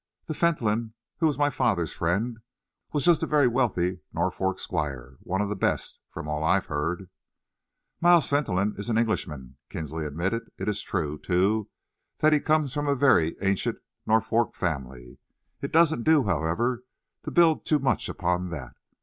"The 0.25 0.33
Fentolin 0.33 0.93
who 1.17 1.27
was 1.27 1.37
my 1.37 1.51
father's 1.51 1.93
friend 1.93 2.39
was 2.91 3.05
just 3.05 3.21
a 3.21 3.27
very 3.27 3.47
wealthy 3.47 3.99
Norfolk 4.11 4.57
squire 4.57 5.17
one 5.19 5.41
of 5.41 5.49
the 5.49 5.55
best, 5.55 5.99
from 6.09 6.27
all 6.27 6.43
I 6.43 6.55
have 6.55 6.65
heard." 6.65 7.07
"Miles 8.01 8.27
Fentolin 8.27 8.73
is 8.79 8.89
an 8.89 8.97
Englishman," 8.97 9.57
Kinsley 9.69 10.07
admitted. 10.07 10.49
"It 10.57 10.67
is 10.67 10.81
true, 10.81 11.19
too, 11.19 11.69
that 12.17 12.33
he 12.33 12.39
comes 12.39 12.75
of 12.75 12.87
a 12.87 12.95
very 12.95 13.35
ancient 13.43 13.77
Norfolk 14.07 14.55
family. 14.55 15.19
It 15.61 15.71
doesn't 15.71 16.01
do, 16.01 16.23
however, 16.23 16.83
to 17.21 17.29
build 17.29 17.67
too 17.67 17.77
much 17.77 18.09
upon 18.09 18.49
that. 18.49 18.73